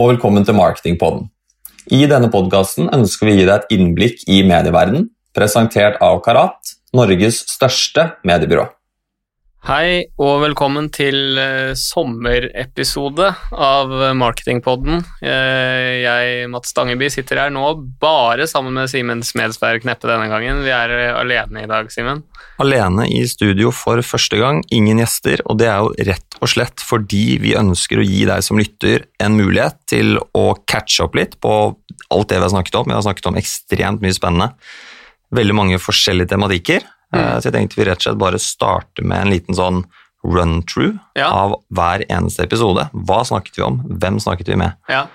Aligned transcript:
Og 0.00 0.14
velkommen 0.14 0.46
til 0.48 0.56
Marketingpodden. 0.56 1.26
I 1.92 2.06
denne 2.08 2.30
podkasten 2.32 2.86
ønsker 2.88 3.28
vi 3.28 3.34
å 3.34 3.36
gi 3.36 3.42
deg 3.44 3.56
et 3.58 3.72
innblikk 3.74 4.22
i 4.32 4.38
medieverdenen, 4.48 5.10
presentert 5.36 5.98
av 6.00 6.22
Karat, 6.24 6.70
Norges 6.96 7.42
største 7.50 8.06
mediebyrå. 8.24 8.64
Hei 9.68 10.06
og 10.16 10.38
velkommen 10.40 10.86
til 10.88 11.36
uh, 11.36 11.76
sommerepisode 11.76 13.26
av 13.52 13.90
Marketingpodden. 14.16 15.02
Uh, 15.20 16.00
jeg, 16.00 16.46
Mats 16.48 16.70
Stangeby, 16.72 17.10
sitter 17.12 17.42
her 17.42 17.50
nå 17.52 17.66
bare 18.00 18.46
sammen 18.48 18.78
med 18.78 18.88
Simen 18.88 19.20
Smedsberg 19.20 19.82
Kneppe 19.84 20.08
denne 20.08 20.30
gangen. 20.32 20.62
Vi 20.64 20.72
er 20.72 20.94
alene 21.12 21.66
i 21.66 21.68
dag, 21.68 21.90
Simen. 21.92 22.22
Alene 22.64 23.04
i 23.12 23.20
studio 23.28 23.68
for 23.76 24.00
første 24.00 24.40
gang, 24.40 24.62
ingen 24.72 25.02
gjester, 25.02 25.42
og 25.44 25.58
det 25.60 25.68
er 25.68 25.84
jo 25.84 26.08
rett 26.08 26.38
og 26.40 26.52
slett 26.54 26.80
fordi 26.80 27.26
vi 27.42 27.52
ønsker 27.60 28.00
å 28.00 28.06
gi 28.06 28.22
deg 28.30 28.46
som 28.46 28.56
lytter 28.60 29.04
en 29.20 29.36
mulighet 29.36 29.76
til 29.92 30.16
å 30.32 30.46
catche 30.64 31.04
opp 31.04 31.20
litt 31.20 31.36
på 31.44 31.58
alt 32.08 32.32
det 32.32 32.40
vi 32.40 32.46
har 32.48 32.54
snakket 32.54 32.80
om. 32.80 32.88
Vi 32.88 32.96
har 32.96 33.04
snakket 33.04 33.28
om 33.28 33.36
ekstremt 33.36 34.00
mye 34.00 34.16
spennende. 34.16 34.54
Veldig 35.36 35.58
mange 35.60 35.82
forskjellige 35.84 36.32
tematikker. 36.32 36.88
Mm. 37.14 37.20
Eh, 37.20 37.36
så 37.38 37.48
jeg 37.48 37.56
tenkte 37.56 37.80
vi 37.80 37.86
rett 37.88 38.02
og 38.02 38.08
slett 38.08 38.20
bare 38.20 38.42
starte 38.42 39.04
med 39.04 39.24
en 39.24 39.34
liten 39.34 39.58
sånn 39.58 39.84
run-through 40.26 40.98
ja. 41.16 41.30
av 41.30 41.56
hver 41.72 42.04
eneste 42.08 42.44
episode. 42.44 42.86
Hva 42.92 43.22
snakket 43.26 43.56
vi 43.58 43.64
om? 43.66 43.80
Hvem 44.02 44.20
snakket 44.20 44.52
vi 44.52 44.58
med? 44.60 44.76
Ja, 44.90 45.06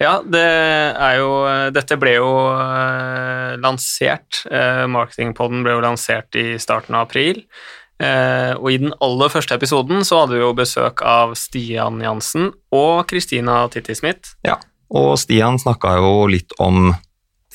ja 0.00 0.14
det 0.24 0.44
er 0.44 1.18
jo 1.20 1.32
Dette 1.74 1.98
ble 2.00 2.14
jo 2.16 2.30
uh, 2.56 3.58
lansert. 3.60 4.40
Uh, 4.48 4.86
Marketingpodden 4.88 5.66
ble 5.66 5.76
jo 5.76 5.84
lansert 5.84 6.38
i 6.38 6.54
starten 6.62 6.96
av 6.96 7.10
april. 7.10 7.44
Uh, 7.98 8.54
og 8.56 8.70
i 8.70 8.78
den 8.78 8.94
aller 9.02 9.30
første 9.32 9.58
episoden 9.58 10.04
så 10.06 10.22
hadde 10.22 10.36
vi 10.36 10.42
jo 10.44 10.54
besøk 10.56 11.02
av 11.02 11.34
Stian 11.36 11.98
Jansen 12.00 12.52
og 12.72 13.08
Kristina 13.10 13.64
Titti 13.74 13.96
Smith. 13.98 14.36
Ja, 14.46 14.56
og 14.94 15.16
Stian 15.20 15.58
snakka 15.60 15.98
jo 15.98 16.12
litt 16.30 16.54
om 16.62 16.94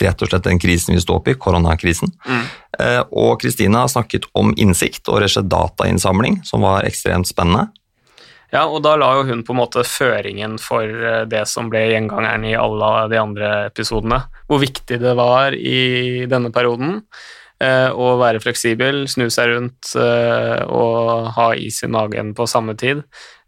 rett 0.03 0.21
og 0.21 0.29
slett 0.29 0.45
den 0.45 0.59
krisen 0.61 0.95
vi 0.95 1.01
står 1.01 1.21
oppe 1.21 1.33
i, 1.33 1.39
koronakrisen. 1.39 2.11
Mm. 2.27 2.43
Eh, 2.79 3.01
og 3.11 3.41
Kristina 3.41 3.85
snakket 3.89 4.27
om 4.37 4.53
innsikt 4.57 5.07
og 5.07 5.21
rett 5.21 5.31
og 5.31 5.37
slett 5.37 5.51
datainnsamling, 5.51 6.41
som 6.47 6.65
var 6.65 6.87
ekstremt 6.87 7.29
spennende. 7.29 7.69
Ja, 8.53 8.67
og 8.69 8.83
da 8.85 8.93
la 8.99 9.09
jo 9.17 9.25
hun 9.31 9.41
på 9.45 9.55
en 9.55 9.61
måte 9.63 9.85
føringen 9.87 10.59
for 10.61 10.85
eh, 10.85 11.23
det 11.29 11.45
som 11.49 11.71
ble 11.73 11.85
gjengangeren 11.89 12.45
i 12.49 12.57
alle 12.57 12.91
de 13.13 13.21
andre 13.21 13.53
episodene. 13.69 14.23
Hvor 14.49 14.61
viktig 14.61 14.99
det 15.01 15.15
var 15.17 15.57
i 15.57 16.25
denne 16.29 16.53
perioden 16.53 16.99
eh, 17.63 17.89
å 17.89 18.15
være 18.21 18.43
fleksibel, 18.43 19.07
snu 19.09 19.29
seg 19.33 19.55
rundt 19.55 19.95
og 19.97 21.31
ha 21.37 21.47
is 21.57 21.81
i 21.85 21.91
magen 21.91 22.35
på 22.37 22.49
samme 22.49 22.77
tid. 22.77 23.03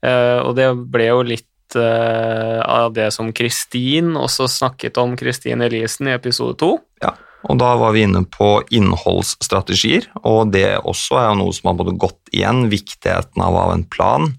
Og 0.05 0.51
det 0.53 0.67
ble 0.93 1.07
jo 1.07 1.21
litt 1.25 1.47
uh, 1.77 2.61
av 2.65 2.93
det 2.95 3.09
som 3.15 3.31
Kristin 3.35 4.15
også 4.19 4.47
snakket 4.51 4.97
om, 5.01 5.15
Kristin 5.19 5.63
Eliassen, 5.65 6.09
i 6.09 6.15
episode 6.15 6.57
to. 6.61 6.75
Ja, 7.03 7.15
og 7.45 7.59
da 7.61 7.73
var 7.77 7.93
vi 7.95 8.05
inne 8.05 8.23
på 8.29 8.57
innholdsstrategier, 8.73 10.09
og 10.23 10.53
det 10.55 10.79
også 10.81 11.19
er 11.21 11.27
jo 11.29 11.41
noe 11.43 11.55
som 11.55 11.71
har 11.71 11.77
både 11.81 11.97
gått 12.01 12.33
igjen, 12.33 12.65
viktigheten 12.71 13.43
av 13.45 13.53
å 13.53 13.67
ha 13.67 13.75
en 13.75 13.85
plan. 13.85 14.31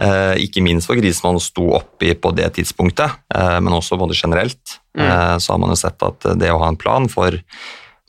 Uh, 0.00 0.34
ikke 0.40 0.64
minst 0.64 0.88
for 0.88 0.98
krisen 0.98 1.28
man 1.28 1.42
sto 1.44 1.68
oppi 1.76 2.14
på 2.16 2.32
det 2.36 2.48
tidspunktet, 2.56 3.20
uh, 3.36 3.58
men 3.60 3.76
også 3.76 4.00
både 4.00 4.18
generelt. 4.18 4.80
Mm. 4.90 5.38
så 5.38 5.52
har 5.52 5.58
man 5.62 5.70
jo 5.70 5.76
sett 5.78 6.02
at 6.02 6.24
det 6.34 6.48
å 6.50 6.56
ha 6.58 6.66
en 6.66 6.76
plan 6.76 7.04
for 7.06 7.36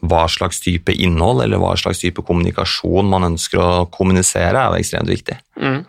hva 0.02 0.24
slags 0.30 0.58
type 0.64 0.94
innhold 0.94 1.44
eller 1.44 1.62
hva 1.62 1.76
slags 1.78 2.02
type 2.02 2.24
kommunikasjon 2.26 3.10
man 3.10 3.28
ønsker 3.32 3.62
å 3.62 3.86
kommunisere, 3.94 4.58
er 4.58 4.74
jo 4.74 4.82
ekstremt 4.82 5.12
viktig. 5.12 5.38
Mm. 5.62 5.84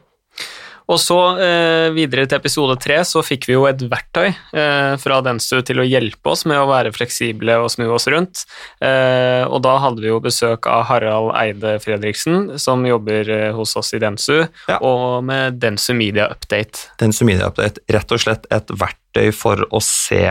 Og 0.91 0.99
så 1.01 1.19
eh, 1.43 1.89
videre 1.95 2.27
til 2.27 2.41
episode 2.41 2.77
tre 2.83 2.99
så 3.07 3.23
fikk 3.25 3.47
vi 3.49 3.57
jo 3.57 3.67
et 3.69 3.83
verktøy 3.87 4.29
eh, 4.29 4.95
fra 5.01 5.21
Densu 5.25 5.61
til 5.67 5.83
å 5.83 5.87
hjelpe 5.87 6.33
oss 6.33 6.45
med 6.49 6.61
å 6.61 6.69
være 6.71 6.95
fleksible 6.95 7.59
og 7.63 7.71
snu 7.75 7.87
oss 7.95 8.09
rundt. 8.13 8.45
Eh, 8.83 9.45
og 9.47 9.63
da 9.67 9.77
hadde 9.85 10.03
vi 10.03 10.11
jo 10.11 10.21
besøk 10.23 10.67
av 10.71 10.87
Harald 10.91 11.33
Eide 11.39 11.77
Fredriksen, 11.83 12.57
som 12.63 12.87
jobber 12.89 13.31
eh, 13.31 13.51
hos 13.57 13.77
oss 13.79 13.95
i 13.95 14.03
Densu, 14.03 14.43
ja. 14.43 14.81
og 14.81 15.23
med 15.29 15.61
Densu 15.63 15.93
Media 15.99 16.29
Update. 16.33 16.89
Densu 17.03 17.25
Media 17.29 17.53
Update, 17.53 17.85
rett 17.93 18.13
og 18.15 18.25
slett 18.25 18.49
et 18.53 18.75
verktøy 18.75 19.31
for 19.37 19.65
å 19.71 19.83
se 19.85 20.27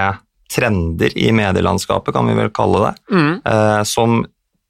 trender 0.51 1.15
i 1.15 1.31
medielandskapet, 1.31 2.13
kan 2.13 2.27
vi 2.27 2.35
vel 2.35 2.51
kalle 2.53 2.89
det, 2.89 2.93
mm. 3.15 3.33
Eh, 3.47 3.81
som 3.87 4.21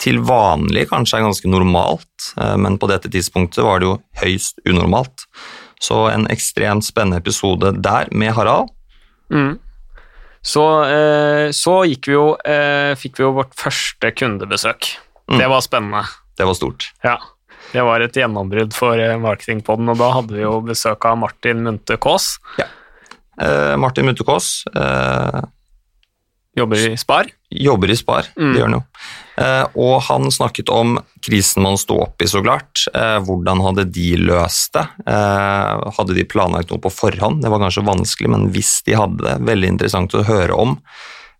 til 0.02 0.22
vanlig 0.26 0.88
kanskje 0.90 1.20
er 1.20 1.28
ganske 1.28 1.50
normalt, 1.50 2.32
eh, 2.38 2.56
men 2.58 2.78
på 2.82 2.90
dette 2.90 3.10
tidspunktet 3.12 3.64
var 3.66 3.82
det 3.82 3.90
jo 3.90 3.98
høyst 4.22 4.62
unormalt. 4.66 5.28
Så 5.82 6.06
en 6.12 6.28
ekstremt 6.30 6.86
spennende 6.86 7.18
episode 7.22 7.74
der 7.82 8.10
med 8.14 8.36
Harald. 8.38 8.70
Mm. 9.34 9.58
Så, 10.42 10.64
eh, 10.86 11.50
så 11.54 11.82
gikk 11.90 12.10
vi 12.10 12.16
jo, 12.16 12.26
eh, 12.46 12.94
fikk 12.98 13.20
vi 13.20 13.26
jo 13.26 13.36
vårt 13.38 13.54
første 13.58 14.12
kundebesøk. 14.14 14.94
Mm. 15.30 15.40
Det 15.40 15.48
var 15.50 15.62
spennende. 15.66 16.04
Det 16.38 16.46
var 16.46 16.58
stort. 16.58 16.92
Ja. 17.06 17.18
Det 17.72 17.84
var 17.88 18.04
et 18.04 18.18
gjennombrudd 18.18 18.74
for 18.76 19.00
eh, 19.00 19.18
Marketingpodden, 19.22 19.90
og 19.94 20.00
da 20.02 20.12
hadde 20.18 20.36
vi 20.36 20.44
jo 20.44 20.58
besøk 20.66 21.06
av 21.08 21.20
Martin 21.22 21.64
Munthe 21.66 21.98
Kaas. 22.02 22.36
Ja. 22.60 22.68
Eh, 23.42 23.76
Martin 23.80 24.10
Munthe 24.10 24.26
Kaas 24.28 24.64
eh, 24.76 25.42
Jobber 26.58 26.78
i 26.78 26.98
Spar? 26.98 27.30
Jobber 27.50 27.92
i 27.92 27.96
Spar, 27.96 28.28
mm. 28.36 28.52
det 28.52 28.60
gjør 28.60 28.68
han 28.68 28.76
jo. 28.76 28.84
Eh, 29.42 29.78
og 29.80 29.94
han 30.10 30.28
snakket 30.34 30.70
om 30.74 30.98
krisen 31.24 31.64
man 31.64 31.80
sto 31.80 32.02
opp 32.04 32.22
i, 32.22 32.28
så 32.28 32.42
klart. 32.44 32.84
Eh, 32.92 33.18
hvordan 33.24 33.64
hadde 33.64 33.88
de 33.96 34.10
løst 34.20 34.76
det? 34.76 34.84
Eh, 35.08 35.88
hadde 35.98 36.18
de 36.18 36.28
planlagt 36.28 36.74
noe 36.74 36.84
på 36.84 36.92
forhånd? 36.92 37.40
Det 37.44 37.52
var 37.52 37.64
kanskje 37.64 37.88
vanskelig, 37.88 38.34
men 38.34 38.50
hvis 38.56 38.82
de 38.88 39.00
hadde 39.00 39.24
det, 39.24 39.38
veldig 39.48 39.74
interessant 39.78 40.16
å 40.18 40.28
høre 40.28 40.60
om. 40.60 40.78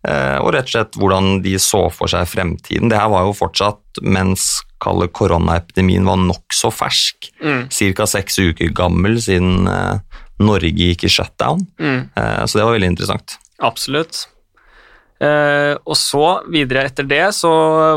Og 0.02 0.48
rett 0.56 0.66
og 0.66 0.72
slett 0.72 0.96
hvordan 0.98 1.44
de 1.44 1.52
så 1.62 1.84
for 1.94 2.10
seg 2.10 2.26
fremtiden. 2.26 2.90
Det 2.90 2.98
her 2.98 3.12
var 3.14 3.28
jo 3.28 3.36
fortsatt 3.38 4.00
mens 4.02 4.48
koronaepidemien 4.82 6.08
var 6.10 6.18
nokså 6.18 6.72
fersk. 6.74 7.28
Mm. 7.38 7.68
Ca. 7.70 8.08
seks 8.10 8.40
uker 8.42 8.74
gammel 8.74 9.20
siden 9.22 9.70
Norge 10.42 10.74
gikk 10.74 11.06
i 11.06 11.14
shutdown. 11.14 11.62
Mm. 11.78 12.10
Så 12.18 12.58
det 12.58 12.66
var 12.66 12.74
veldig 12.80 12.90
interessant. 12.96 13.38
Absolutt. 13.62 14.24
Uh, 15.22 15.78
og 15.86 15.94
så, 16.00 16.26
videre 16.50 16.88
etter 16.90 17.06
det, 17.06 17.24
så 17.38 17.50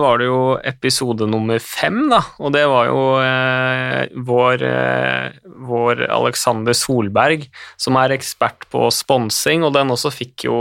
var 0.02 0.20
det 0.20 0.26
jo 0.28 0.40
episode 0.60 1.24
nummer 1.30 1.60
fem, 1.62 2.02
da. 2.12 2.20
Og 2.44 2.52
det 2.52 2.66
var 2.68 2.90
jo 2.90 3.04
uh, 3.16 4.02
vår, 4.28 4.64
uh, 4.68 5.54
vår, 5.64 6.04
Alexander 6.12 6.76
Solberg, 6.76 7.46
som 7.80 7.96
er 7.96 8.12
ekspert 8.18 8.68
på 8.68 8.90
sponsing, 8.92 9.64
og 9.64 9.72
den 9.76 9.94
også 9.94 10.12
fikk 10.12 10.50
jo 10.50 10.58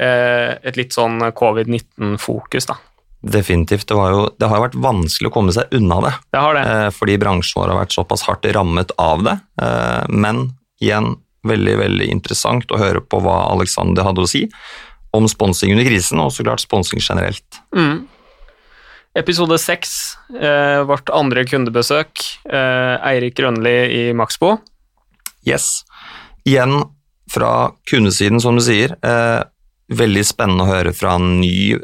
et 0.00 0.78
litt 0.80 0.94
sånn 0.96 1.18
covid-19-fokus, 1.36 2.70
da. 2.70 2.78
Definitivt. 3.20 3.84
Det, 3.84 3.92
jo, 3.92 4.22
det, 4.32 4.46
har 4.48 4.56
jo 4.56 4.62
vært 4.64 4.78
vanskelig 4.80 5.28
å 5.28 5.34
komme 5.34 5.52
seg 5.52 5.74
unna 5.76 5.98
det. 6.06 6.12
Det 6.32 6.40
har 6.40 6.56
det. 6.56 6.62
fordi 6.96 7.18
bransjen 7.20 7.60
vår 7.60 7.74
har 7.74 7.80
vært 7.82 7.92
såpass 7.92 8.24
hardt 8.24 8.48
rammet 8.56 8.94
av 8.96 9.26
det. 9.26 9.34
men 10.08 10.40
igjen, 10.80 11.18
veldig, 11.44 11.74
veldig 11.82 12.08
interessant 12.14 12.72
å 12.72 12.80
høre 12.80 13.04
på 13.04 13.20
hva 13.20 13.42
Alexander 13.50 14.08
hadde 14.08 14.24
å 14.24 14.30
si 14.30 14.46
om 15.16 15.28
sponsing 15.28 15.72
under 15.74 15.86
krisen, 15.88 16.20
og 16.22 16.32
så 16.32 16.46
klart 16.46 16.62
sponsing 16.62 17.02
generelt. 17.02 17.60
Mm. 17.76 18.06
Episode 19.18 19.58
seks, 19.58 20.14
eh, 20.38 20.82
vårt 20.86 21.10
andre 21.10 21.44
kundebesøk. 21.44 22.22
Eh, 22.46 22.94
Eirik 23.10 23.34
Grønli 23.36 23.76
i 23.90 24.02
Maxbo. 24.14 24.58
Yes. 25.46 25.82
Igjen 26.46 26.84
fra 27.30 27.72
kundesiden, 27.90 28.40
som 28.40 28.56
du 28.56 28.62
sier. 28.62 28.94
Eh, 29.02 29.42
veldig 29.90 30.22
spennende 30.26 30.66
å 30.66 30.70
høre 30.70 30.92
fra 30.94 31.16
en 31.18 31.40
ny 31.40 31.74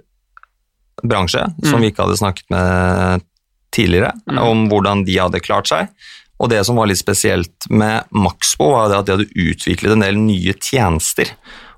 bransje 1.02 1.43
mm. 1.43 1.67
som 1.67 1.82
vi 1.82 1.90
ikke 1.90 2.06
hadde 2.06 2.20
snakket 2.20 2.46
med 2.55 3.26
tidligere, 3.75 4.14
mm. 4.31 4.38
om 4.40 4.69
hvordan 4.70 5.02
de 5.05 5.19
hadde 5.19 5.43
klart 5.43 5.69
seg. 5.69 5.90
Og 6.38 6.50
det 6.52 6.62
som 6.69 6.79
var 6.79 6.88
litt 6.88 7.00
spesielt 7.00 7.67
med 7.72 8.06
Maxbo, 8.14 8.70
var 8.76 8.94
at 8.94 9.08
de 9.08 9.17
hadde 9.17 9.32
utviklet 9.34 9.96
en 9.96 10.05
del 10.05 10.19
nye 10.20 10.55
tjenester 10.61 11.32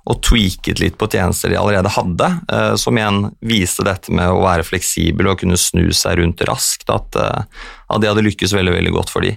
og 0.09 0.21
tweaket 0.25 0.81
litt 0.81 0.97
på 0.97 1.07
tjenester 1.11 1.51
de 1.51 1.59
allerede 1.59 1.91
hadde, 1.93 2.29
eh, 2.51 2.73
som 2.81 2.97
igjen 2.97 3.27
viste 3.45 3.85
dette 3.85 4.13
med 4.13 4.31
å 4.31 4.41
være 4.41 4.65
fleksibel 4.65 5.29
og 5.29 5.43
kunne 5.43 5.59
snu 5.59 5.91
seg 5.95 6.17
rundt 6.19 6.41
raskt, 6.49 6.89
at, 6.89 7.19
eh, 7.19 7.45
at 7.89 8.01
det 8.01 8.09
hadde 8.09 8.25
lykkes 8.25 8.55
veldig, 8.57 8.73
veldig 8.79 8.95
godt 8.95 9.13
for 9.13 9.25
de. 9.25 9.35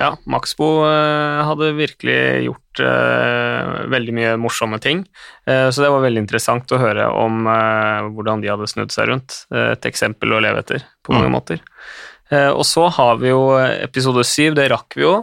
Ja, 0.00 0.14
Maxbo 0.26 0.68
eh, 0.88 1.42
hadde 1.46 1.74
virkelig 1.76 2.18
gjort 2.48 2.60
veldig 2.74 4.12
mye 4.16 4.30
morsomme 4.42 4.80
ting, 4.82 5.04
så 5.46 5.78
det 5.78 5.90
var 5.92 6.00
veldig 6.02 6.24
interessant 6.24 6.72
å 6.74 6.80
høre 6.80 7.04
om 7.06 7.44
hvordan 7.46 8.42
de 8.42 8.50
hadde 8.50 8.66
snudd 8.66 8.90
seg 8.90 9.06
rundt. 9.12 9.36
et 9.54 9.86
eksempel 9.86 10.34
å 10.34 10.40
leve 10.42 10.58
etter, 10.64 10.82
på 11.06 11.14
mange 11.14 11.30
mm. 11.30 11.36
måter. 11.36 11.62
Og 12.50 12.64
så 12.66 12.88
har 12.96 13.22
vi 13.22 13.30
jo 13.30 13.44
episode 13.62 14.26
syv, 14.26 14.56
det 14.58 14.66
rakk 14.74 14.98
vi 14.98 15.06
jo. 15.06 15.14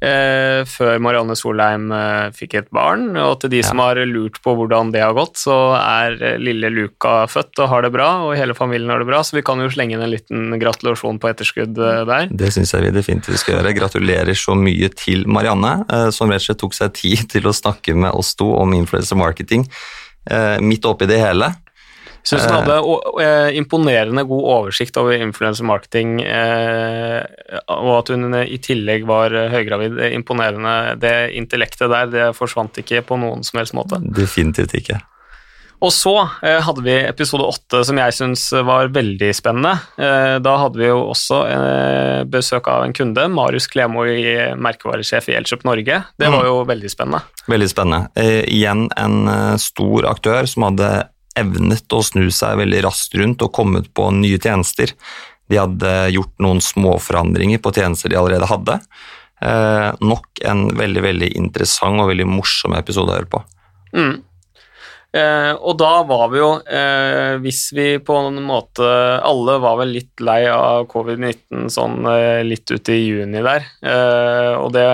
Eh, 0.00 0.62
før 0.64 0.96
Marianne 1.04 1.34
Solheim 1.36 1.90
eh, 1.92 2.30
fikk 2.32 2.54
et 2.56 2.68
barn. 2.72 3.10
Og 3.20 3.34
til 3.42 3.52
de 3.52 3.60
ja. 3.60 3.66
som 3.68 3.82
har 3.84 4.00
lurt 4.08 4.38
på 4.40 4.54
hvordan 4.56 4.94
det 4.94 5.02
har 5.04 5.12
gått, 5.16 5.36
så 5.42 5.56
er 5.76 6.16
eh, 6.24 6.38
lille 6.40 6.70
Luka 6.72 7.26
født 7.28 7.60
og 7.60 7.68
har 7.68 7.84
det 7.84 7.92
bra, 7.92 8.08
og 8.24 8.32
hele 8.38 8.56
familien 8.56 8.92
har 8.92 9.04
det 9.04 9.10
bra, 9.10 9.20
så 9.26 9.36
vi 9.36 9.44
kan 9.44 9.60
jo 9.60 9.68
slenge 9.72 9.98
inn 9.98 10.04
en 10.06 10.12
liten 10.12 10.56
gratulasjon 10.60 11.20
på 11.20 11.32
etterskudd 11.32 11.76
eh, 11.76 12.02
der. 12.08 12.32
Det 12.32 12.48
syns 12.56 12.72
jeg 12.72 12.88
vi 12.88 12.94
definitivt 12.96 13.42
skal 13.42 13.58
gjøre. 13.58 13.76
Gratulerer 13.76 14.38
så 14.38 14.56
mye 14.56 14.88
til 14.96 15.26
Marianne, 15.28 15.82
eh, 15.84 16.08
som 16.16 16.32
rett 16.32 16.40
og 16.40 16.48
slett 16.48 16.62
tok 16.64 16.78
seg 16.80 16.96
tid 16.96 17.26
til 17.36 17.50
å 17.50 17.56
snakke 17.56 17.92
med 17.92 18.16
oss 18.16 18.32
to 18.40 18.48
om 18.56 18.76
influencer 18.76 19.20
marketing 19.20 19.68
midt 20.60 20.84
oppi 20.84 21.06
det 21.08 21.16
hele. 21.16 21.46
Syns 22.26 22.46
hun 22.46 22.56
hadde 22.58 22.78
eh, 23.24 23.56
imponerende 23.58 24.26
god 24.28 24.48
oversikt 24.54 24.98
over 25.00 25.16
influencer 25.16 25.66
marketing, 25.68 26.18
eh, 26.24 27.22
og 27.72 27.92
at 27.98 28.12
hun 28.12 28.34
i 28.42 28.58
tillegg 28.62 29.06
var 29.08 29.34
høygravid. 29.52 29.98
Imponerende. 30.14 30.98
Det 31.00 31.14
intellektet 31.40 31.88
der 31.92 32.10
det 32.12 32.26
forsvant 32.38 32.82
ikke 32.82 33.04
på 33.08 33.20
noen 33.20 33.46
som 33.46 33.62
helst 33.62 33.76
måte. 33.76 34.02
Definitivt 34.04 34.76
ikke. 34.76 35.00
Og 35.80 35.92
så 35.96 36.12
eh, 36.44 36.58
hadde 36.60 36.82
vi 36.84 36.94
episode 37.08 37.46
åtte, 37.48 37.80
som 37.88 37.98
jeg 38.02 38.12
syns 38.12 38.42
var 38.68 38.90
veldig 38.92 39.30
spennende. 39.36 39.72
Eh, 39.96 40.36
da 40.44 40.56
hadde 40.60 40.80
vi 40.80 40.90
jo 40.90 40.98
også 41.08 41.38
eh, 41.48 42.18
besøk 42.28 42.68
av 42.68 42.84
en 42.84 42.92
kunde, 42.96 43.24
Marius 43.32 43.68
Klemo, 43.72 44.04
i 44.04 44.52
merkevaresjef 44.60 45.30
i 45.30 45.38
Elkjøp 45.40 45.64
Norge. 45.68 46.02
Det 46.20 46.28
var 46.28 46.44
mm. 46.44 46.50
jo 46.50 46.58
veldig 46.68 46.92
spennende. 46.92 47.22
Veldig 47.48 47.70
spennende. 47.72 48.12
Eh, 48.20 48.42
igjen 48.52 48.90
en 49.00 49.32
stor 49.60 50.10
aktør 50.12 50.48
som 50.50 50.68
hadde 50.68 50.90
evnet 51.38 51.92
å 51.94 52.02
snu 52.04 52.28
seg 52.34 52.58
veldig 52.60 52.84
raskt 52.86 53.14
rundt 53.18 53.44
og 53.46 53.52
kommet 53.56 53.90
på 53.94 54.08
nye 54.14 54.40
tjenester. 54.40 54.94
De 55.50 55.58
hadde 55.58 55.92
gjort 56.14 56.34
noen 56.42 56.62
småforandringer 56.62 57.62
på 57.62 57.74
tjenester 57.74 58.12
de 58.12 58.18
allerede 58.20 58.48
hadde. 58.50 58.80
Eh, 59.40 59.90
nok 60.04 60.42
en 60.44 60.66
veldig 60.76 61.04
veldig 61.06 61.30
interessant 61.40 62.02
og 62.02 62.10
veldig 62.12 62.28
morsom 62.28 62.76
episode 62.78 63.12
å 63.12 63.18
høre 63.18 63.30
på. 63.30 63.44
Mm. 63.96 64.18
Eh, 65.10 65.52
og 65.58 65.74
da 65.80 66.04
var 66.06 66.28
vi 66.30 66.38
jo, 66.38 66.50
eh, 66.70 67.34
hvis 67.42 67.64
vi 67.74 67.86
på 67.98 68.14
en 68.14 68.36
måte 68.46 68.86
Alle 69.26 69.56
var 69.58 69.80
vel 69.80 69.90
litt 69.96 70.22
lei 70.22 70.44
av 70.46 70.84
covid-19 70.92 71.66
sånn 71.74 72.06
eh, 72.06 72.44
litt 72.46 72.70
ute 72.70 72.94
i 72.94 73.08
juni 73.08 73.42
der, 73.42 73.66
eh, 73.82 74.54
og 74.54 74.70
det 74.76 74.86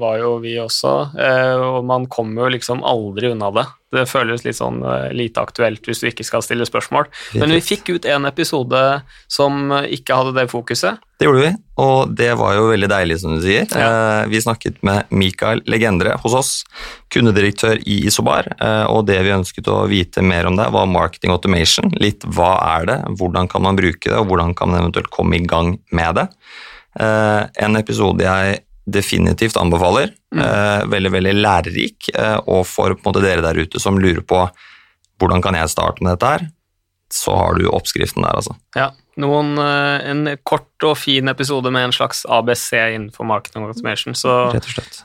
var 0.00 0.16
jo 0.22 0.38
vi 0.40 0.56
også. 0.62 0.94
Eh, 1.20 1.66
og 1.66 1.84
man 1.84 2.08
kommer 2.08 2.46
jo 2.46 2.54
liksom 2.56 2.80
aldri 2.80 3.34
unna 3.34 3.52
det. 3.58 3.66
Det 3.94 4.04
føles 4.04 4.42
litt 4.44 4.58
sånn 4.58 4.82
uh, 4.84 5.08
lite 5.16 5.40
aktuelt 5.40 5.86
hvis 5.88 6.02
du 6.02 6.10
ikke 6.10 6.26
skal 6.26 6.42
stille 6.44 6.66
spørsmål. 6.68 7.06
Men 7.40 7.54
vi 7.56 7.62
fikk 7.64 7.88
ut 7.94 8.08
en 8.08 8.28
episode 8.28 8.82
som 9.32 9.72
ikke 9.88 10.18
hadde 10.18 10.34
det 10.36 10.44
fokuset. 10.52 11.00
Det 11.18 11.26
gjorde 11.26 11.40
vi, 11.46 11.52
og 11.82 12.12
det 12.14 12.28
var 12.38 12.52
jo 12.54 12.68
veldig 12.68 12.90
deilig, 12.92 13.16
som 13.22 13.34
du 13.34 13.42
sier. 13.42 13.64
Ja. 13.72 13.88
Uh, 13.88 14.28
vi 14.30 14.42
snakket 14.44 14.78
med 14.86 15.08
Mikael 15.08 15.64
Legendre 15.66 16.18
hos 16.20 16.36
oss, 16.36 16.52
kundedirektør 17.14 17.80
i 17.88 18.02
Isobar, 18.10 18.50
og 18.92 19.06
det 19.08 19.16
vi 19.24 19.32
ønsket 19.32 19.70
å 19.72 19.80
vite 19.88 20.22
mer 20.22 20.46
om 20.50 20.58
det, 20.60 20.68
var 20.74 20.90
marketing 20.90 21.32
automation. 21.32 21.88
Litt 21.96 22.26
hva 22.28 22.52
er 22.76 22.88
det, 22.90 22.98
hvordan 23.18 23.48
kan 23.48 23.64
man 23.64 23.78
bruke 23.80 24.04
det, 24.04 24.18
og 24.20 24.28
hvordan 24.28 24.52
kan 24.58 24.70
man 24.70 24.84
eventuelt 24.84 25.10
komme 25.14 25.40
i 25.40 25.46
gang 25.48 25.78
med 25.96 26.20
det. 26.20 26.26
En 26.98 27.78
episode 27.80 28.24
jeg 28.24 28.60
definitivt 28.92 29.56
anbefaler. 29.56 30.12
Mm. 30.34 30.44
Eh, 30.44 30.86
veldig 30.92 31.12
veldig 31.12 31.34
lærerik. 31.38 32.10
Eh, 32.14 32.38
og 32.46 32.64
for 32.68 32.96
måte, 33.04 33.22
dere 33.24 33.44
der 33.44 33.58
ute 33.58 33.82
som 33.82 33.98
lurer 34.00 34.24
på 34.26 34.46
hvordan 35.18 35.42
kan 35.42 35.56
jeg 35.58 35.72
starte 35.72 36.04
med 36.04 36.14
dette 36.14 36.32
her, 36.32 36.48
så 37.12 37.34
har 37.34 37.56
du 37.58 37.70
oppskriften 37.72 38.22
der, 38.22 38.36
altså. 38.38 38.54
Ja, 38.76 38.90
noen, 39.18 39.56
eh, 39.58 40.10
en 40.10 40.28
kort 40.46 40.86
og 40.86 40.98
fin 41.00 41.28
episode 41.28 41.72
med 41.74 41.88
en 41.88 41.96
slags 41.96 42.24
ABC 42.28 42.68
innenfor 42.94 43.26
marketing 43.26 43.64
og 43.64 43.72
automation. 43.74 44.14
Så 44.14 44.52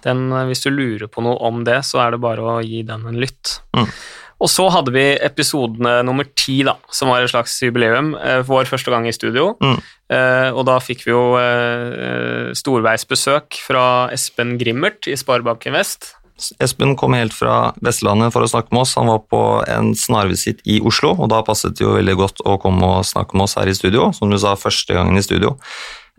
den, 0.04 0.28
hvis 0.50 0.66
du 0.66 0.70
lurer 0.70 1.08
på 1.08 1.24
noe 1.26 1.40
om 1.42 1.64
det, 1.64 1.82
så 1.88 2.04
er 2.06 2.14
det 2.14 2.22
bare 2.24 2.44
å 2.44 2.60
gi 2.62 2.84
den 2.86 3.08
en 3.10 3.18
lytt. 3.18 3.60
Mm. 3.76 3.90
Og 4.44 4.50
så 4.52 4.68
hadde 4.74 4.92
vi 4.92 5.06
episodene 5.24 6.02
nummer 6.04 6.28
ti, 6.36 6.60
da, 6.68 6.76
som 6.92 7.08
var 7.08 7.24
et 7.24 7.32
slags 7.32 7.56
jubileum. 7.64 8.12
Vår 8.44 8.68
første 8.68 8.92
gang 8.92 9.08
i 9.08 9.14
studio. 9.16 9.54
Mm. 9.64 9.78
Eh, 10.14 10.50
og 10.54 10.66
da 10.68 10.80
fikk 10.84 11.06
vi 11.08 11.14
jo 11.14 11.24
eh, 11.40 12.52
storveisbesøk 12.58 13.62
fra 13.66 13.86
Espen 14.14 14.58
Grimmert 14.62 15.08
i 15.10 15.18
Sparebanken 15.20 15.76
Vest. 15.78 16.14
Espen 16.64 16.96
kom 17.00 17.14
helt 17.16 17.36
fra 17.36 17.72
Vestlandet 17.86 18.34
for 18.34 18.44
å 18.44 18.50
snakke 18.50 18.74
med 18.74 18.84
oss. 18.84 18.96
Han 19.00 19.12
var 19.12 19.22
på 19.32 19.42
en 19.70 19.94
snarvisitt 19.98 20.64
i 20.68 20.80
Oslo, 20.84 21.14
og 21.16 21.30
da 21.32 21.44
passet 21.46 21.78
det 21.78 21.86
jo 21.86 21.96
veldig 21.96 22.16
godt 22.20 22.42
å 22.50 22.58
komme 22.62 22.90
og 22.98 23.08
snakke 23.08 23.38
med 23.38 23.48
oss 23.48 23.58
her 23.60 23.70
i 23.70 23.76
studio. 23.78 24.10
Som 24.18 24.34
du 24.34 24.40
sa, 24.42 24.56
første 24.60 24.98
gangen 24.98 25.20
i 25.20 25.24
studio. 25.24 25.54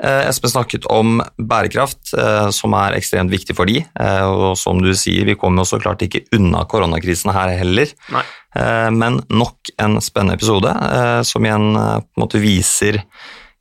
Eh, 0.00 0.22
Espen 0.30 0.54
snakket 0.54 0.88
om 0.90 1.18
bærekraft, 1.36 2.14
som 2.54 2.78
er 2.78 2.96
ekstremt 2.96 3.34
viktig 3.34 3.58
for 3.58 3.68
de. 3.68 3.82
Og 4.30 4.54
som 4.58 4.80
du 4.82 4.94
sier, 4.96 5.26
vi 5.28 5.36
kommer 5.38 5.62
jo 5.62 5.74
så 5.74 5.82
klart 5.82 6.06
ikke 6.06 6.24
unna 6.38 6.64
koronakrisen 6.70 7.34
her 7.34 7.52
heller. 7.58 7.92
Nei. 8.14 8.24
Men 8.94 9.18
nok 9.34 9.74
en 9.82 9.98
spennende 10.02 10.38
episode 10.38 10.70
som 11.26 11.46
igjen 11.46 11.72
på 11.74 12.06
en 12.06 12.22
måte 12.22 12.42
viser 12.42 13.02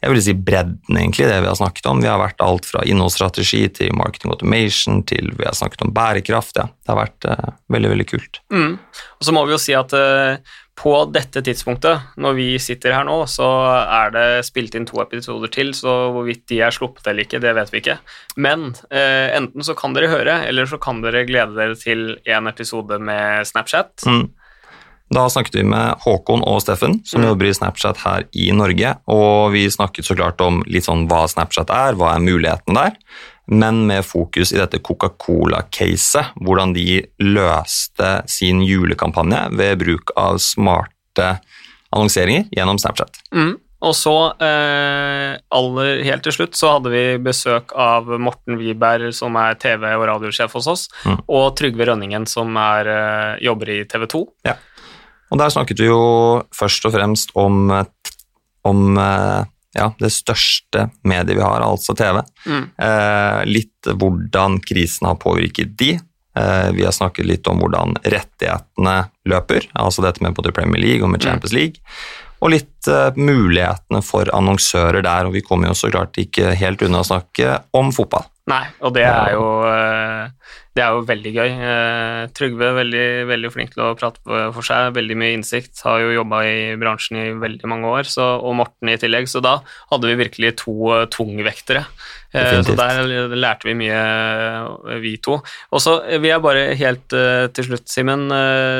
jeg 0.03 0.11
vil 0.11 0.23
si 0.25 0.33
bredden, 0.35 0.97
egentlig, 0.97 1.29
det 1.29 1.37
vi 1.39 1.47
har 1.47 1.55
snakket 1.55 1.85
om. 1.87 2.01
Vi 2.03 2.09
har 2.11 2.19
vært 2.19 2.41
alt 2.43 2.65
fra 2.67 2.81
innholdsstrategi 2.83 3.61
til 3.77 3.93
marketing 3.95 4.33
automation 4.33 4.99
til 5.07 5.31
vi 5.37 5.47
har 5.47 5.55
snakket 5.55 5.85
om 5.85 5.93
bærekraft. 5.95 6.59
Ja. 6.59 6.67
Det 6.83 6.91
har 6.91 6.99
vært 6.99 7.29
uh, 7.29 7.53
veldig, 7.71 7.93
veldig 7.93 8.07
kult. 8.11 8.41
Mm. 8.51 8.75
Og 8.75 9.23
så 9.23 9.35
må 9.35 9.45
vi 9.47 9.55
jo 9.55 9.61
si 9.63 9.77
at 9.79 9.95
uh, 9.95 10.59
på 10.75 10.93
dette 11.13 11.43
tidspunktet, 11.45 12.11
når 12.19 12.35
vi 12.35 12.49
sitter 12.59 12.97
her 12.97 13.07
nå, 13.07 13.15
så 13.31 13.47
er 13.79 14.11
det 14.11 14.27
spilt 14.49 14.75
inn 14.75 14.89
to 14.89 14.99
episoder 15.05 15.51
til, 15.53 15.71
så 15.77 15.95
hvorvidt 16.11 16.47
de 16.51 16.59
er 16.65 16.75
sluppet 16.75 17.07
eller 17.07 17.23
ikke, 17.23 17.39
det 17.43 17.55
vet 17.55 17.71
vi 17.71 17.83
ikke. 17.85 17.99
Men 18.35 18.73
uh, 18.89 19.27
enten 19.31 19.63
så 19.63 19.77
kan 19.79 19.95
dere 19.95 20.11
høre, 20.11 20.41
eller 20.49 20.67
så 20.67 20.81
kan 20.83 20.99
dere 21.05 21.23
glede 21.29 21.55
dere 21.55 21.79
til 21.79 22.17
en 22.27 22.51
episode 22.51 22.99
med 22.99 23.47
Snapchat. 23.47 23.95
Mm 24.09 24.31
da 25.13 25.27
snakket 25.29 25.55
vi 25.59 25.63
med 25.67 25.99
Håkon 26.05 26.43
og 26.47 26.61
Steffen, 26.63 26.99
som 27.05 27.21
mm. 27.21 27.27
jobber 27.27 27.49
i 27.49 27.53
Snapchat 27.53 28.01
her 28.05 28.25
i 28.31 28.49
Norge. 28.55 28.95
Og 29.11 29.53
vi 29.53 29.67
snakket 29.71 30.07
så 30.07 30.17
klart 30.17 30.41
om 30.41 30.63
litt 30.69 30.87
sånn 30.87 31.05
hva 31.11 31.25
Snapchat 31.29 31.73
er, 31.73 31.97
hva 31.99 32.15
er 32.15 32.23
mulighetene 32.23 32.79
der. 32.79 32.97
Men 33.51 33.83
med 33.89 34.05
fokus 34.07 34.53
i 34.55 34.59
dette 34.61 34.79
Coca-Cola-caset, 34.79 36.37
hvordan 36.39 36.71
de 36.77 37.01
løste 37.19 38.13
sin 38.31 38.63
julekampanje 38.63 39.49
ved 39.59 39.81
bruk 39.83 40.15
av 40.15 40.39
smarte 40.41 41.35
annonseringer 41.93 42.47
gjennom 42.55 42.79
Snapchat. 42.81 43.19
Mm. 43.35 43.57
Og 43.83 43.91
så, 43.99 44.15
eh, 44.39 45.35
aller 45.51 46.03
helt 46.07 46.23
til 46.23 46.31
slutt, 46.31 46.55
så 46.55 46.77
hadde 46.77 46.91
vi 46.93 47.17
besøk 47.19 47.73
av 47.75 48.07
Morten 48.07 48.55
Wiberg, 48.57 49.11
som 49.13 49.35
er 49.35 49.55
TV- 49.59 49.97
og 49.97 50.07
radiosjef 50.07 50.53
hos 50.55 50.67
oss, 50.67 50.89
mm. 51.03 51.17
og 51.27 51.57
Trygve 51.59 51.89
Rønningen, 51.89 52.25
som 52.25 52.55
er, 52.55 52.87
eh, 52.87 53.39
jobber 53.43 53.69
i 53.69 53.83
TV 53.83 54.07
2. 54.07 54.23
Ja. 54.45 54.55
Og 55.33 55.39
der 55.41 55.49
snakket 55.49 55.81
vi 55.81 55.89
jo 55.89 56.43
først 56.53 56.85
og 56.85 56.93
fremst 56.93 57.33
om, 57.39 57.65
om 58.69 58.97
eh, 59.01 59.49
ja, 59.73 59.89
det 59.97 60.11
største 60.13 60.87
mediet 61.01 61.39
vi 61.39 61.43
har, 61.43 61.63
altså 61.65 61.95
TV. 61.97 62.21
Mm. 62.45 62.65
Eh, 62.77 63.39
litt 63.49 63.89
hvordan 63.89 64.59
krisen 64.61 65.09
har 65.09 65.17
påvirket 65.21 65.73
de. 65.79 65.95
Eh, 66.37 66.69
vi 66.77 66.85
har 66.85 66.93
snakket 66.93 67.25
litt 67.25 67.49
om 67.49 67.61
hvordan 67.61 67.97
rettighetene 68.03 68.97
løper, 69.29 69.65
altså 69.73 70.05
dette 70.05 70.21
med 70.23 70.37
både 70.37 70.53
Premier 70.53 70.81
League 70.81 71.01
og 71.01 71.09
med 71.09 71.23
mm. 71.23 71.25
Champions 71.25 71.57
League. 71.57 71.81
Og 72.43 72.53
litt 72.53 72.91
eh, 72.91 73.17
mulighetene 73.17 74.03
for 74.05 74.29
annonsører 74.37 75.01
der, 75.01 75.25
og 75.25 75.33
vi 75.33 75.41
kommer 75.45 75.71
jo 75.71 75.79
så 75.81 75.89
klart 75.89 76.21
ikke 76.21 76.53
helt 76.59 76.85
unna 76.85 77.01
å 77.01 77.09
snakke 77.09 77.57
om 77.73 77.89
fotball. 77.95 78.29
Nei, 78.51 78.65
og 78.83 78.93
det 78.93 79.07
er 79.07 79.33
jo 79.37 79.45
det 80.73 80.81
er 80.81 80.95
jo 80.95 81.03
veldig 81.05 81.31
gøy. 81.35 81.51
Eh, 81.53 82.19
Trygve 82.33 82.65
er 82.71 82.77
veldig, 82.79 83.05
veldig 83.29 83.51
flink 83.53 83.75
til 83.75 83.83
å 83.85 83.91
prate 83.97 84.21
for 84.25 84.65
seg, 84.65 84.95
veldig 84.95 85.17
mye 85.21 85.35
innsikt. 85.37 85.77
Har 85.85 86.01
jo 86.01 86.15
jobba 86.15 86.41
i 86.49 86.55
bransjen 86.81 87.19
i 87.21 87.27
veldig 87.37 87.69
mange 87.69 87.91
år, 87.93 88.09
så, 88.09 88.31
og 88.41 88.57
Morten 88.57 88.89
i 88.89 88.97
tillegg. 88.97 89.29
Så 89.29 89.43
da 89.45 89.59
hadde 89.91 90.09
vi 90.09 90.17
virkelig 90.23 90.55
to 90.63 90.73
uh, 90.89 91.05
tungvektere. 91.13 91.85
Definitivt. 92.33 92.71
så 92.73 92.87
der 93.05 93.35
lærte 93.37 93.67
vi 93.67 93.75
mye, 93.77 93.97
vi 95.03 95.11
to. 95.21 95.35
Og 95.69 95.83
så 95.83 95.99
vil 96.15 96.31
jeg 96.31 96.41
bare 96.41 96.63
helt 96.79 97.13
til 97.53 97.67
slutt, 97.67 97.85
Simen, 97.85 98.23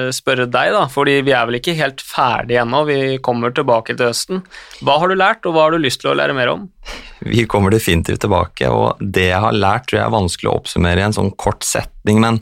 spørre 0.09 0.47
deg, 0.50 0.71
da. 0.73 0.88
Fordi 0.89 1.19
vi 1.21 1.35
er 1.38 1.45
vel 1.45 1.59
ikke 1.59 1.75
helt 1.77 2.01
ferdige 2.01 2.63
ennå, 2.63 2.81
vi 2.89 2.97
kommer 3.21 3.53
tilbake 3.53 3.93
til 3.93 4.09
høsten. 4.09 4.41
Hva 4.81 4.97
har 5.03 5.13
du 5.13 5.19
lært, 5.21 5.45
og 5.45 5.53
hva 5.53 5.67
har 5.67 5.77
du 5.77 5.85
lyst 5.85 6.01
til 6.01 6.09
å 6.09 6.17
lære 6.17 6.33
mer 6.33 6.50
om? 6.55 6.65
Vi 7.23 7.45
kommer 7.45 7.71
definitivt 7.71 8.25
tilbake, 8.25 8.67
og 8.73 9.00
det 9.00 9.29
jeg 9.29 9.39
har 9.45 9.55
lært, 9.55 9.85
tror 9.88 10.00
jeg 10.01 10.07
er 10.07 10.17
vanskelig 10.17 10.50
å 10.50 10.57
oppsummere 10.57 11.00
i 11.00 11.05
en 11.05 11.15
sånn 11.15 11.31
kort 11.39 11.63
setning, 11.84 12.22
men 12.24 12.40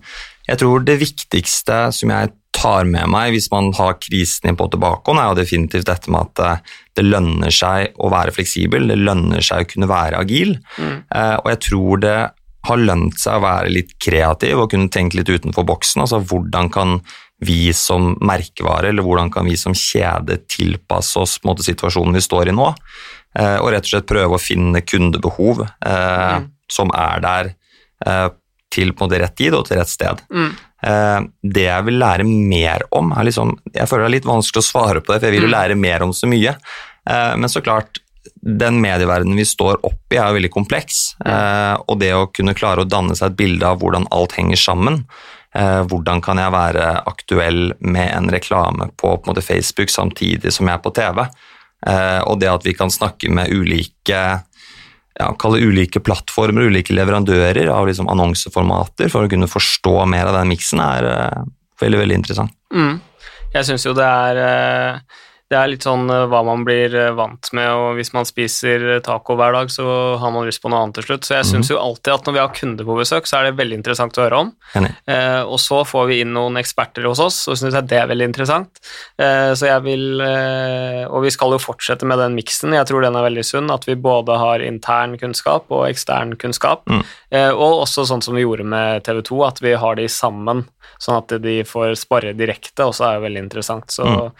jeg 0.47 0.61
tror 0.61 0.85
det 0.85 0.99
viktigste 1.01 1.83
som 1.95 2.13
jeg 2.13 2.31
tar 2.51 2.85
med 2.89 3.07
meg 3.09 3.31
hvis 3.33 3.47
man 3.53 3.69
har 3.77 3.95
krisen 4.01 4.57
på 4.59 4.67
tilbakehånd, 4.73 5.21
er 5.21 5.29
jo 5.31 5.39
definitivt 5.39 5.87
dette 5.87 6.11
med 6.11 6.27
at 6.27 6.43
eh, 6.45 6.75
det 6.99 7.05
lønner 7.07 7.53
seg 7.55 7.95
å 8.01 8.11
være 8.11 8.33
fleksibel, 8.35 8.89
det 8.91 8.99
lønner 8.99 9.41
seg 9.45 9.63
å 9.63 9.71
kunne 9.71 9.89
være 9.91 10.19
agil, 10.21 10.57
mm. 10.77 10.95
Eh, 11.15 11.35
og 11.39 11.49
jeg 11.53 11.61
tror 11.69 12.03
det 12.03 12.19
har 12.67 12.77
lønt 12.77 13.17
seg 13.17 13.39
å 13.39 13.41
være 13.41 13.71
litt 13.73 13.95
kreativ 13.97 14.59
og 14.61 14.69
kunne 14.69 14.91
tenke 14.93 15.17
litt 15.17 15.31
utenfor 15.31 15.65
boksen. 15.65 16.03
altså 16.03 16.19
Hvordan 16.21 16.69
kan 16.69 16.99
vi 17.41 17.71
som 17.73 18.11
merkevare, 18.21 18.91
eller 18.91 19.01
hvordan 19.01 19.31
kan 19.33 19.47
vi 19.49 19.55
som 19.57 19.73
kjede 19.73 20.43
tilpasse 20.45 21.17
oss 21.17 21.39
måte, 21.47 21.65
situasjonen 21.65 22.19
vi 22.19 22.21
står 22.21 22.51
i 22.51 22.53
nå? 22.53 22.67
eh, 23.39 23.57
og 23.63 23.71
rett 23.73 23.87
og 23.87 23.93
slett 23.93 24.09
prøve 24.11 24.37
å 24.37 24.41
finne 24.41 24.83
kundebehov 24.85 25.63
eh, 25.65 26.37
Mm. 26.41 26.51
som 26.71 26.91
er 26.95 27.23
der 27.23 27.49
eh, 28.05 28.27
til 28.71 28.93
på 28.93 29.03
en 29.03 29.09
måte 29.09 29.19
rett 29.21 29.35
tid 29.37 29.55
og 29.57 29.65
til 29.67 29.77
rett 29.81 29.91
sted. 29.91 30.21
Mm. 30.33 30.51
Eh, 30.81 31.19
det 31.53 31.65
jeg 31.67 31.85
vil 31.85 31.99
lære 32.01 32.25
mer 32.25 32.85
om, 32.97 33.11
er 33.13 33.27
liksom 33.27 33.51
Jeg 33.75 33.89
føler 33.89 34.07
det 34.07 34.09
er 34.09 34.15
litt 34.15 34.29
vanskelig 34.31 34.63
å 34.63 34.69
svare 34.71 35.01
på 35.03 35.13
det, 35.13 35.19
for 35.19 35.27
jeg 35.29 35.35
vil 35.35 35.45
jo 35.45 35.51
Mm. 35.51 35.57
lære 35.57 35.77
mer 35.77 36.03
om 36.03 36.13
så 36.15 36.27
mye. 36.31 36.55
Eh, 37.09 37.35
men 37.37 37.49
så 37.49 37.61
klart, 37.61 37.99
den 38.41 38.79
medieverdenen 38.81 39.35
vi 39.37 39.45
står 39.45 39.79
oppi, 39.83 40.17
er 40.17 40.27
jo 40.29 40.39
veldig 40.39 40.51
kompleks. 40.53 41.15
Eh, 41.25 41.75
og 41.87 41.99
det 41.99 42.13
å 42.13 42.31
kunne 42.33 42.55
klare 42.57 42.81
å 42.81 42.89
danne 42.89 43.15
seg 43.15 43.31
et 43.31 43.37
bilde 43.37 43.63
av 43.65 43.79
hvordan 43.79 44.07
alt 44.11 44.33
henger 44.33 44.57
sammen. 44.57 45.05
Hvordan 45.53 46.21
kan 46.23 46.37
jeg 46.39 46.51
være 46.53 47.03
aktuell 47.05 47.73
med 47.81 48.07
en 48.15 48.29
reklame 48.31 48.85
på, 48.95 49.17
på 49.21 49.33
en 49.33 49.41
Facebook 49.43 49.89
samtidig 49.91 50.53
som 50.55 50.65
jeg 50.65 50.77
er 50.77 50.83
på 50.85 50.93
TV? 50.95 51.25
Og 52.23 52.39
det 52.39 52.47
at 52.47 52.63
vi 52.63 52.71
kan 52.73 52.87
snakke 52.87 53.27
med 53.29 53.51
ulike 53.51 54.21
ja, 55.19 55.29
ulike 55.41 55.99
plattformer, 55.99 56.69
ulike 56.71 56.95
leverandører 56.95 57.69
av 57.73 57.87
liksom 57.89 58.09
annonseformater 58.11 59.11
for 59.11 59.25
å 59.25 59.31
kunne 59.31 59.49
forstå 59.51 59.95
mer 60.09 60.29
av 60.29 60.37
den 60.39 60.51
miksen, 60.53 60.79
er 60.83 61.09
eh, 61.09 61.41
veldig, 61.81 61.99
veldig 62.03 62.19
interessant. 62.21 62.55
Mm. 62.73 62.99
Jeg 63.51 63.67
syns 63.67 63.85
jo 63.85 63.95
det 63.97 64.07
er 64.07 64.39
eh, 64.45 65.19
Det 65.51 65.57
er 65.59 65.67
litt 65.67 65.83
sånn 65.83 66.07
eh, 66.07 66.25
hva 66.31 66.39
man 66.47 66.63
blir 66.63 66.93
eh, 66.95 67.11
vant 67.17 67.49
med, 67.57 67.67
og 67.75 67.97
hvis 67.97 68.13
man 68.15 68.27
spiser 68.27 69.01
taco 69.03 69.35
hver 69.35 69.51
dag, 69.57 69.71
så 69.73 69.85
har 70.21 70.31
man 70.31 70.47
lyst 70.47 70.61
på 70.63 70.71
noe 70.71 70.85
annet 70.85 71.01
til 71.01 71.09
slutt. 71.09 71.27
Så 71.27 71.35
jeg 71.35 71.49
syns 71.49 71.71
jo 71.73 71.79
alltid 71.81 72.13
at 72.13 72.29
når 72.29 72.37
vi 72.37 72.41
har 72.41 72.53
kunder 72.55 72.87
på 72.87 72.95
besøk, 73.01 73.27
så 73.27 73.41
er 73.41 73.49
det 73.49 73.57
veldig 73.59 73.79
interessant 73.81 74.15
å 74.15 74.23
høre 74.23 74.39
om. 74.45 74.53
Eh, 75.11 75.41
og 75.43 75.59
så 75.59 75.81
får 75.87 76.07
vi 76.07 76.21
inn 76.23 76.31
noen 76.37 76.59
eksperter 76.61 77.09
hos 77.09 77.19
oss, 77.19 77.41
og 77.51 77.59
syns 77.59 77.75
jeg 77.75 77.89
det 77.91 77.99
er 77.99 78.07
veldig 78.13 78.29
interessant. 78.31 78.79
Eh, 79.19 79.51
så 79.59 79.67
jeg 79.67 79.83
vil 79.85 80.23
eh, 80.23 81.03
Og 81.11 81.25
vi 81.25 81.31
skal 81.33 81.51
jo 81.51 81.59
fortsette 81.61 82.07
med 82.07 82.19
den 82.21 82.37
miksen, 82.37 82.71
jeg 82.77 82.87
tror 82.87 83.03
den 83.03 83.17
er 83.19 83.27
veldig 83.27 83.43
sunn, 83.45 83.71
at 83.73 83.83
vi 83.89 83.97
både 83.99 84.37
har 84.39 84.63
intern 84.63 85.17
kunnskap 85.19 85.67
og 85.73 85.87
ekstern 85.89 86.37
kunnskap. 86.39 86.87
Mm. 86.87 87.03
Eh, 87.35 87.51
og 87.51 87.83
også 87.83 88.07
sånn 88.07 88.23
som 88.23 88.37
vi 88.37 88.45
gjorde 88.45 88.63
med 88.63 89.03
TV 89.03 89.21
2, 89.27 89.43
at 89.47 89.61
vi 89.63 89.75
har 89.83 89.99
de 89.99 90.07
sammen, 90.11 90.65
sånn 91.01 91.19
at 91.19 91.35
de 91.43 91.61
får 91.67 91.97
spare 91.99 92.35
direkte, 92.37 92.87
også 92.87 93.07
er 93.07 93.19
jo 93.19 93.25
veldig 93.27 93.47
interessant. 93.49 93.91
Så 93.91 94.07
Mm. 94.11 94.31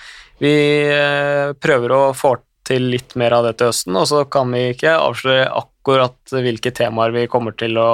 Vi 0.42 0.56
eh, 0.90 1.52
prøver 1.62 1.94
å 1.96 2.06
få 2.18 2.36
til 2.68 2.92
litt 2.94 3.18
mer 3.20 3.36
av 3.36 3.48
det 3.48 3.58
til 3.60 3.72
høsten, 3.72 3.98
og 3.98 4.08
så 4.10 4.24
kan 4.32 4.52
vi 4.54 4.72
ikke 4.76 4.94
avsløre 5.00 5.50
akkurat 5.50 6.34
hvilke 6.36 6.72
temaer 6.78 7.14
vi 7.16 7.26
kommer 7.30 7.56
til 7.58 7.78
å 7.82 7.92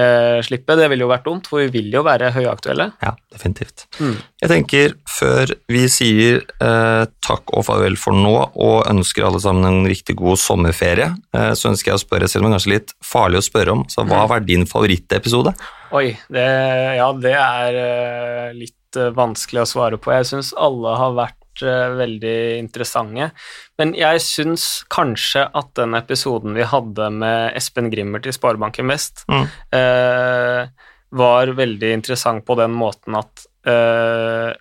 eh, 0.00 0.40
slippe. 0.44 0.76
Det 0.78 0.88
ville 0.90 1.04
jo 1.04 1.10
vært 1.10 1.26
dumt, 1.28 1.50
for 1.50 1.60
vi 1.62 1.68
vil 1.74 1.90
jo 1.92 2.02
være 2.06 2.32
høyaktuelle. 2.34 2.90
Ja, 3.04 3.12
definitivt. 3.32 3.84
Mm. 4.00 4.16
Jeg 4.42 4.52
tenker, 4.54 4.94
før 5.18 5.52
vi 5.70 5.84
sier 5.92 6.40
eh, 6.40 7.04
takk 7.26 7.52
og 7.52 7.66
farvel 7.68 7.98
for 8.00 8.16
nå, 8.16 8.34
og 8.50 8.88
ønsker 8.90 9.26
alle 9.28 9.42
sammen 9.42 9.68
en 9.68 9.90
riktig 9.90 10.16
god 10.20 10.40
sommerferie, 10.40 11.10
eh, 11.36 11.52
så 11.58 11.72
ønsker 11.72 11.92
jeg 11.92 12.00
å 12.00 12.04
spørre, 12.04 12.30
selv 12.30 12.46
om 12.46 12.50
det 12.50 12.56
er 12.56 12.58
kanskje 12.58 12.76
litt 12.76 12.96
farlig 13.04 13.42
å 13.42 13.48
spørre 13.50 13.76
om, 13.76 13.84
så 13.92 14.06
hva 14.06 14.24
har 14.24 14.32
vært 14.32 14.48
din 14.48 14.66
favorittepisode? 14.68 15.54
Oi, 15.96 16.08
det, 16.32 16.48
ja, 16.96 17.10
det 17.18 17.36
er 17.36 17.82
eh, 17.84 18.46
litt 18.56 18.76
vanskelig 19.14 19.62
å 19.62 19.70
svare 19.70 20.00
på. 20.02 20.10
Jeg 20.16 20.32
syns 20.32 20.54
alle 20.58 20.96
har 20.98 21.12
vært 21.18 21.39
veldig 21.62 22.58
interessante. 22.58 23.30
Men 23.78 23.92
jeg 23.94 24.20
syns 24.24 24.84
kanskje 24.90 25.46
at 25.54 25.70
den 25.78 25.94
episoden 25.98 26.54
vi 26.56 26.62
hadde 26.68 27.10
med 27.12 27.56
Espen 27.56 27.90
Grimmert 27.92 28.26
i 28.26 28.32
Sparebanken 28.32 28.88
Vest, 28.88 29.24
Mm. 29.28 29.46
eh, 29.72 30.66
var 31.12 31.46
veldig 31.58 31.92
interessant 31.92 32.44
på 32.46 32.54
den 32.56 32.70
måten 32.70 33.16
at 33.18 33.46
eh, 33.66 34.52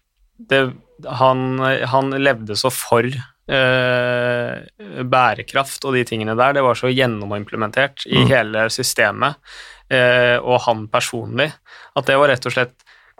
det, 0.50 0.62
han, 1.06 1.60
han 1.91 2.10
levde 2.18 2.56
så 2.58 2.72
for 2.74 3.06
eh, 3.06 4.56
bærekraft 5.03 5.86
og 5.86 5.94
de 5.98 6.03
tingene 6.08 6.36
der. 6.38 6.53
Det 6.58 6.63
var 6.65 6.77
så 6.79 6.89
gjennomimplementert 6.91 8.06
i 8.08 8.24
Mm. 8.24 8.27
hele 8.29 8.65
systemet, 8.70 9.36
eh, 9.89 10.38
og 10.41 10.62
han 10.65 10.88
personlig, 10.88 11.51
at 11.96 12.06
det 12.06 12.18
var 12.18 12.27
rett 12.29 12.46
og 12.46 12.51
slett 12.53 12.75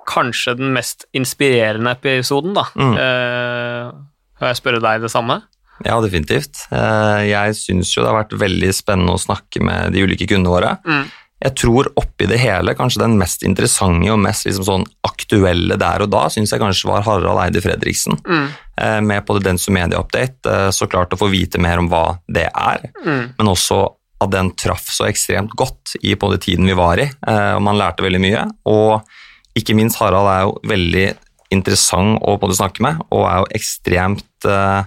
kanskje 0.08 0.56
den 0.58 0.72
mest 0.74 1.06
inspirerende 1.14 1.92
episoden, 1.98 2.54
da. 2.54 2.64
Mm. 2.76 2.96
Kan 4.40 4.52
jeg 4.54 4.60
spørre 4.62 4.82
deg 4.84 5.02
det 5.04 5.12
samme? 5.12 5.42
Ja, 5.86 5.96
definitivt. 6.04 6.66
Eh, 6.76 7.22
jeg 7.30 7.56
syns 7.56 7.94
jo 7.96 8.04
det 8.04 8.12
har 8.12 8.22
vært 8.26 8.36
veldig 8.40 8.70
spennende 8.76 9.16
å 9.16 9.22
snakke 9.22 9.62
med 9.64 9.94
de 9.96 10.04
ulike 10.04 10.28
kundene 10.28 10.52
våre. 10.52 10.72
Mm. 10.84 11.06
Jeg 11.40 11.54
tror 11.56 11.88
oppi 11.96 12.26
det 12.28 12.40
hele, 12.42 12.74
kanskje 12.76 13.00
den 13.06 13.14
mest 13.20 13.46
interessante 13.48 14.10
og 14.12 14.20
mest 14.20 14.44
liksom 14.50 14.66
sånn 14.68 14.84
aktuelle 15.08 15.78
der 15.80 16.04
og 16.04 16.10
da, 16.12 16.26
syns 16.28 16.52
jeg 16.52 16.60
kanskje 16.60 16.90
var 16.90 17.06
Harald 17.08 17.40
Eide 17.46 17.62
Fredriksen. 17.64 18.20
Mm. 18.28 18.50
eh, 18.82 19.00
Med 19.08 19.26
på 19.26 19.40
den 19.40 19.58
som 19.58 19.74
Media 19.74 20.00
Update. 20.04 20.44
eh, 20.52 20.68
Så 20.76 20.88
klart 20.92 21.16
å 21.16 21.20
få 21.22 21.30
vite 21.32 21.58
mer 21.60 21.80
om 21.80 21.88
hva 21.88 22.20
det 22.28 22.50
er, 22.54 22.92
Mm. 23.06 23.34
men 23.38 23.48
også 23.48 23.96
at 24.22 24.32
den 24.32 24.52
traff 24.52 24.84
så 24.92 25.08
ekstremt 25.08 25.52
godt 25.56 25.96
i 26.04 26.14
på 26.16 26.30
den 26.32 26.40
tiden 26.40 26.66
vi 26.68 26.74
var 26.76 26.98
i, 27.00 27.10
og 27.56 27.62
man 27.64 27.78
lærte 27.78 28.04
veldig 28.04 28.20
mye. 28.20 28.52
Og 28.68 29.02
ikke 29.58 29.76
minst 29.78 29.98
Harald 30.02 30.30
er 30.30 30.44
jo 30.48 30.58
veldig 30.70 31.08
interessant 31.52 32.20
å 32.22 32.38
både 32.38 32.58
snakke 32.60 32.84
med, 32.86 33.00
og 33.10 33.26
er 33.26 33.40
jo 33.42 33.50
ekstremt 33.58 34.46
eh, 34.46 34.84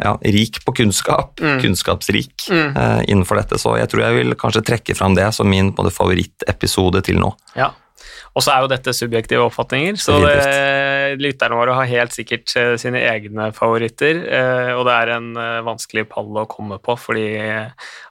ja, 0.00 0.14
rik 0.22 0.62
på 0.64 0.72
kunnskap, 0.78 1.34
Mm. 1.40 1.58
kunnskapsrik 1.60 2.46
Mm. 2.48 2.76
Uh, 2.76 3.02
innenfor 3.10 3.36
dette, 3.36 3.58
så 3.60 3.76
jeg 3.76 3.88
tror 3.90 4.00
jeg 4.06 4.14
vil 4.16 4.34
kanskje 4.34 4.62
trekke 4.64 4.94
fram 4.96 5.14
det 5.14 5.26
som 5.34 5.48
min 5.50 5.72
både 5.76 5.90
favorittepisode 5.92 7.02
til 7.04 7.18
nå. 7.20 7.34
Ja. 7.56 7.72
Og 8.34 8.44
så 8.46 8.52
er 8.54 8.62
jo 8.62 8.70
dette 8.70 8.92
subjektive 8.94 9.42
oppfatninger, 9.42 9.96
så 9.98 10.20
det, 10.22 11.18
lytterne 11.20 11.56
våre 11.58 11.74
har 11.74 11.88
helt 11.90 12.14
sikkert 12.14 12.52
eh, 12.56 12.76
sine 12.78 13.02
egne 13.10 13.50
favoritter, 13.52 14.22
eh, 14.30 14.70
og 14.78 14.86
det 14.86 14.94
er 14.94 15.12
en 15.16 15.30
eh, 15.36 15.60
vanskelig 15.66 16.06
pall 16.08 16.30
å 16.38 16.46
komme 16.48 16.78
på, 16.78 16.94
fordi 16.96 17.26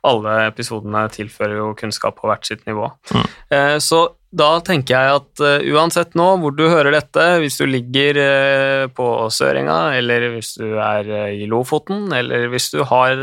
alle 0.04 0.36
episodene 0.50 1.08
tilfører 1.16 1.58
jo 1.62 1.74
kunnskap 1.80 2.20
på 2.20 2.28
hvert 2.30 2.46
sitt 2.46 2.66
nivå. 2.68 2.92
Mm. 3.16 3.28
Eh, 3.56 3.78
Så 3.80 4.04
da 4.30 4.50
tenker 4.62 4.94
jeg 4.94 5.20
at 5.20 5.42
uh, 5.42 5.64
uansett 5.74 6.14
nå 6.18 6.28
hvor 6.42 6.54
du 6.54 6.66
hører 6.70 6.94
dette, 6.94 7.24
hvis 7.42 7.58
du 7.58 7.66
ligger 7.66 8.20
uh, 8.20 8.84
på 8.94 9.08
Sørenga, 9.34 9.96
eller 9.98 10.28
hvis 10.36 10.54
du 10.60 10.78
er 10.78 11.10
uh, 11.10 11.32
i 11.34 11.48
Lofoten, 11.50 12.08
eller 12.14 12.46
hvis 12.54 12.70
du 12.76 12.84
har 12.86 13.18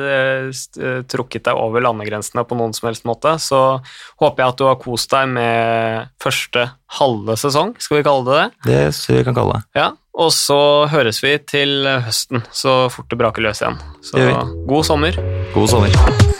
trukket 1.10 1.46
deg 1.46 1.58
over 1.58 1.84
landegrensene 1.84 2.42
på 2.46 2.58
noen 2.58 2.74
som 2.76 2.88
helst 2.90 3.06
måte, 3.08 3.36
så 3.42 3.78
håper 4.20 4.42
jeg 4.42 4.54
at 4.54 4.60
du 4.60 4.66
har 4.68 4.80
kost 4.82 5.12
deg 5.14 5.30
med 5.36 6.10
første 6.22 6.66
halve 6.98 7.36
sesong, 7.38 7.74
skal 7.82 8.00
vi 8.00 8.06
kalle 8.06 8.26
det 8.26 8.36
det. 8.36 8.48
Det 8.66 8.80
synes 8.96 9.20
vi 9.20 9.26
kan 9.28 9.38
kalle 9.38 9.58
det. 9.58 9.66
Ja, 9.78 9.90
og 10.16 10.32
så 10.34 10.60
høres 10.90 11.22
vi 11.24 11.36
til 11.46 11.86
høsten, 11.86 12.46
så 12.54 12.86
fort 12.92 13.10
det 13.12 13.20
braker 13.20 13.46
løs 13.46 13.62
igjen. 13.62 13.78
Så 14.06 14.30
god 14.66 14.90
sommer. 14.90 15.22
God 15.54 15.70
sommer. 15.70 16.35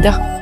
rien. 0.00 0.33